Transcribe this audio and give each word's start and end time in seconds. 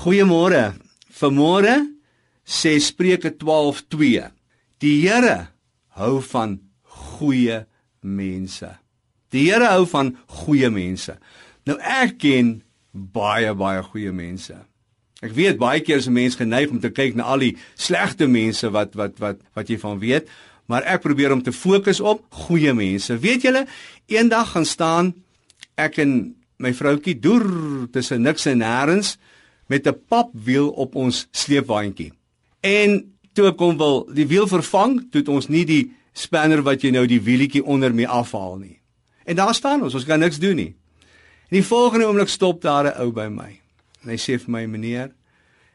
Goeiemôre. 0.00 0.80
Vanmôre 1.12 1.92
sê 2.46 2.80
Spreuke 2.80 3.36
12:2. 3.36 4.30
Die 4.80 5.02
Here 5.04 5.50
hou 5.92 6.22
van 6.24 6.60
goeie 6.88 7.66
mense. 8.00 8.78
Die 9.28 9.50
Here 9.50 9.68
hou 9.68 9.84
van 9.84 10.16
goeie 10.26 10.70
mense. 10.72 11.18
Nou 11.68 11.76
ek 11.84 12.16
ken 12.22 12.62
baie 12.92 13.52
baie 13.52 13.82
goeie 13.90 14.12
mense. 14.12 14.56
Ek 15.20 15.36
weet 15.36 15.60
baie 15.60 15.84
keer 15.84 16.00
is 16.00 16.08
'n 16.08 16.16
mens 16.16 16.34
geneig 16.34 16.70
om 16.70 16.80
te 16.80 16.88
kyk 16.88 17.14
na 17.14 17.24
al 17.24 17.44
die 17.44 17.56
slegte 17.76 18.26
mense 18.26 18.70
wat 18.70 18.94
wat 18.94 19.18
wat 19.18 19.36
wat 19.52 19.68
jy 19.68 19.76
van 19.76 19.98
weet, 19.98 20.28
maar 20.66 20.82
ek 20.82 21.02
probeer 21.02 21.32
om 21.32 21.42
te 21.42 21.52
fokus 21.52 22.00
op 22.00 22.24
goeie 22.48 22.72
mense. 22.72 23.18
Weet 23.18 23.42
julle, 23.42 23.66
eendag 24.08 24.48
gaan 24.52 24.64
staan 24.64 25.14
ek 25.76 25.98
en 25.98 26.36
my 26.56 26.72
vroutjie 26.72 27.20
deur 27.20 27.44
tussen 27.92 28.22
niks 28.22 28.46
en 28.46 28.58
nêrens 28.60 29.18
met 29.70 29.86
'n 29.86 30.00
papwiel 30.08 30.68
op 30.70 30.94
ons 30.94 31.28
sleepwaandjie. 31.30 32.12
En 32.60 33.14
toe 33.32 33.46
ek 33.46 33.58
hom 33.58 33.76
wil 33.78 34.08
die 34.12 34.26
wiel 34.26 34.46
vervang, 34.46 35.06
toe 35.10 35.20
het 35.20 35.28
ons 35.28 35.48
nie 35.48 35.64
die 35.64 35.92
spanner 36.12 36.62
wat 36.62 36.82
jy 36.82 36.90
nou 36.90 37.06
die 37.06 37.22
wielietjie 37.22 37.64
onder 37.64 37.94
mee 37.94 38.08
afhaal 38.08 38.58
nie. 38.58 38.80
En 39.24 39.36
daar 39.36 39.54
staan 39.54 39.82
ons, 39.82 39.94
ons 39.94 40.04
kan 40.04 40.18
niks 40.18 40.38
doen 40.38 40.56
nie. 40.56 40.74
En 41.50 41.58
die 41.58 41.66
volgende 41.66 42.06
oomblik 42.06 42.28
stop 42.28 42.62
daar 42.62 42.84
'n 42.84 43.00
ou 43.00 43.12
by 43.12 43.28
my. 43.28 43.60
En 44.02 44.10
hy 44.10 44.16
sê 44.16 44.38
vir 44.38 44.50
my: 44.50 44.66
"Meneer, 44.66 45.12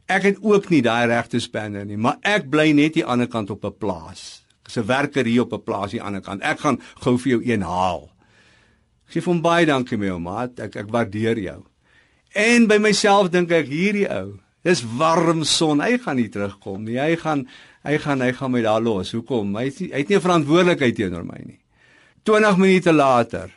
ek 0.08 0.24
het 0.24 0.38
ook 0.42 0.70
nie 0.70 0.82
daai 0.82 1.08
regte 1.08 1.40
spanner 1.40 1.86
nie, 1.86 1.98
maar 1.98 2.18
ek 2.22 2.50
bly 2.50 2.72
net 2.72 2.96
hier 2.96 3.06
aan 3.06 3.20
die 3.20 3.26
ander 3.26 3.28
kant 3.28 3.50
op 3.50 3.66
'n 3.66 3.78
plaas. 3.78 4.44
Ek's 4.66 4.78
'n 4.78 4.86
werker 4.86 5.26
hier 5.26 5.42
op 5.42 5.54
'n 5.54 5.64
plaas 5.64 5.92
hier 5.92 6.02
aan 6.02 6.14
die 6.14 6.22
ander 6.22 6.22
kant. 6.22 6.42
Ek 6.42 6.60
gaan 6.60 6.82
gou 7.04 7.18
vir 7.18 7.32
jou 7.32 7.42
een 7.44 7.62
haal." 7.62 8.12
Ek 9.08 9.12
sê 9.16 9.22
vir 9.22 9.34
hom 9.34 9.42
baie 9.42 9.66
dankie 9.66 9.98
my 9.98 10.10
ou 10.10 10.20
maat, 10.20 10.60
ek 10.60 10.76
ek 10.76 10.90
waardeer 10.90 11.38
jou. 11.38 11.66
En 12.36 12.66
by 12.68 12.82
myself 12.84 13.30
dink 13.32 13.54
ek 13.56 13.70
hierdie 13.72 14.08
ou, 14.12 14.34
dis 14.68 14.82
warm 15.00 15.46
son, 15.48 15.80
hy 15.80 15.96
gaan 16.04 16.18
nie 16.20 16.28
terugkom 16.32 16.84
nie. 16.84 16.98
Hy 17.00 17.16
gaan 17.22 17.46
hy 17.86 18.00
gaan 18.02 18.24
hy 18.26 18.32
gaan 18.36 18.52
my 18.52 18.64
daar 18.66 18.82
los. 18.84 19.14
Hoekom? 19.16 19.54
Hy 19.56 19.70
het 19.70 19.80
nie, 19.80 19.92
hy 19.94 20.02
het 20.02 20.12
nie 20.12 20.20
verantwoordelikheid 20.24 20.98
teenoor 20.98 21.24
my 21.24 21.38
nie. 21.46 21.60
20 22.26 22.58
minute 22.58 22.92
later 22.92 23.54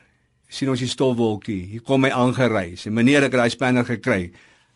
sien 0.52 0.70
ons 0.70 0.82
die 0.84 0.90
stofwolkie. 0.90 1.62
Hier 1.72 1.84
kom 1.84 2.04
hy 2.06 2.12
aangery. 2.14 2.76
Sy 2.78 2.92
meneer 2.94 3.26
ek 3.26 3.34
het 3.34 3.40
daai 3.40 3.54
spanner 3.56 3.88
gekry. 3.88 4.28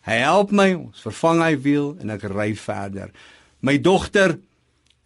Hy 0.03 0.17
help 0.19 0.51
my, 0.51 0.73
ons 0.75 1.05
vervang 1.05 1.43
hy 1.45 1.53
wiel 1.63 1.93
en 2.01 2.11
ek 2.17 2.25
ry 2.33 2.49
verder. 2.59 3.13
My 3.63 3.77
dogter 3.79 4.35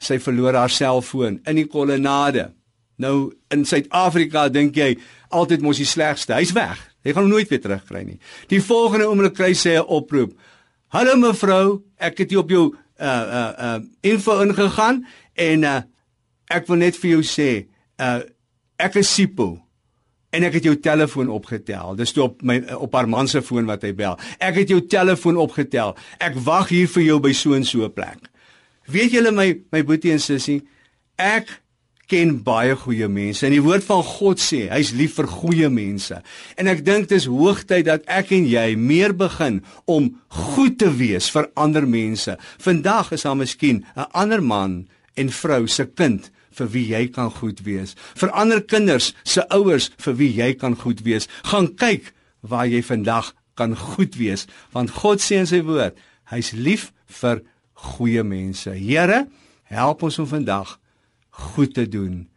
sy 0.01 0.17
verloor 0.23 0.57
haar 0.57 0.73
selfoon 0.73 1.41
in 1.45 1.59
die 1.59 1.67
kolonnade. 1.69 2.49
Nou 2.97 3.31
in 3.53 3.65
Suid-Afrika 3.65 4.47
dink 4.49 4.77
jy 4.77 4.95
altyd 5.29 5.61
mos 5.61 5.77
die 5.77 5.87
slegste. 5.87 6.33
Hy's 6.33 6.53
weg. 6.57 6.79
Jy 7.05 7.13
gaan 7.13 7.27
hom 7.27 7.35
nooit 7.35 7.49
weer 7.51 7.61
terugkry 7.61 8.03
nie. 8.03 8.17
Die 8.49 8.61
volgende 8.63 9.07
oomblik 9.09 9.37
kry 9.37 9.53
sy 9.53 9.77
'n 9.77 9.85
oproep. 9.85 10.33
Hallo 10.89 11.15
mevrou, 11.15 11.83
ek 11.99 12.17
het 12.17 12.29
hier 12.31 12.39
op 12.39 12.49
jou 12.49 12.73
uh 12.99 13.05
uh 13.05 13.53
uh 13.59 13.79
info 14.01 14.41
ingegaan 14.41 15.05
en 15.35 15.63
uh 15.63 15.81
ek 16.49 16.67
wil 16.67 16.77
net 16.77 16.95
vir 16.95 17.09
jou 17.09 17.23
sê, 17.23 17.67
uh 17.99 18.21
ek 18.79 18.95
is 18.95 19.13
Sipo 19.13 19.59
en 20.31 20.43
ek 20.43 20.53
het 20.53 20.63
jou 20.63 20.75
telefoon 20.75 21.29
opgetel. 21.29 21.95
Dis 21.95 22.11
toe 22.11 22.23
op 22.23 22.41
my 22.41 22.59
op 22.73 22.93
haar 22.93 23.07
man 23.07 23.27
se 23.27 23.41
foon 23.41 23.65
wat 23.65 23.83
hy 23.83 23.93
bel. 23.93 24.17
Ek 24.39 24.55
het 24.55 24.69
jou 24.69 24.81
telefoon 24.81 25.37
opgetel. 25.37 25.95
Ek 26.19 26.35
wag 26.35 26.69
hier 26.69 26.87
vir 26.87 27.03
jou 27.03 27.19
by 27.19 27.33
so 27.33 27.53
'n 27.53 27.63
so 27.63 27.85
'n 27.85 27.93
plek. 27.93 28.29
Weet 28.87 29.11
julle 29.11 29.31
my 29.31 29.59
my 29.71 29.83
boetie 29.83 30.11
en 30.11 30.19
sussie, 30.19 30.61
ek 31.17 31.61
ken 32.07 32.37
baie 32.43 32.75
goeie 32.79 33.07
mense 33.11 33.45
en 33.45 33.53
die 33.53 33.63
woord 33.63 33.83
van 33.87 34.03
God 34.05 34.41
sê 34.41 34.65
hy's 34.71 34.93
lief 34.95 35.17
vir 35.19 35.27
goeie 35.31 35.69
mense. 35.71 36.15
En 36.59 36.71
ek 36.71 36.83
dink 36.87 37.09
dis 37.11 37.27
hoogtyd 37.27 37.87
dat 37.89 38.07
ek 38.07 38.31
en 38.37 38.47
jy 38.47 38.67
meer 38.79 39.15
begin 39.17 39.59
om 39.85 40.09
goed 40.53 40.79
te 40.79 40.89
wees 40.99 41.27
vir 41.33 41.49
ander 41.59 41.87
mense. 41.87 42.37
Vandag 42.63 43.11
is 43.17 43.27
daar 43.27 43.35
miskien 43.35 43.83
'n 43.95 44.07
ander 44.13 44.41
man 44.41 44.87
en 45.15 45.29
vrou 45.29 45.67
se 45.67 45.85
kind 45.85 46.31
vir 46.51 46.67
wie 46.67 46.87
jy 46.87 47.07
kan 47.07 47.29
goed 47.29 47.59
wees. 47.65 47.95
Vir 48.15 48.31
ander 48.31 48.61
kinders 48.61 49.13
se 49.23 49.43
ouers 49.49 49.91
vir 49.97 50.15
wie 50.15 50.33
jy 50.33 50.53
kan 50.53 50.75
goed 50.75 51.03
wees. 51.03 51.27
Gaan 51.43 51.75
kyk 51.75 52.13
waar 52.41 52.67
jy 52.67 52.81
vandag 52.81 53.33
kan 53.55 53.75
goed 53.75 54.15
wees 54.15 54.47
want 54.71 54.91
God 54.91 55.19
sê 55.19 55.37
in 55.41 55.47
sy 55.47 55.61
woord 55.61 55.97
hy's 56.31 56.53
lief 56.53 56.91
vir 57.21 57.41
goeie 57.73 58.23
mense. 58.23 58.71
Here, 58.73 59.27
help 59.63 60.03
ons 60.03 60.19
om 60.19 60.27
vandag 60.27 60.79
goed 61.37 61.73
te 61.73 61.87
doen 61.87 62.29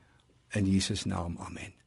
in 0.51 0.71
Jesus 0.71 1.05
naam. 1.05 1.39
Amen. 1.39 1.80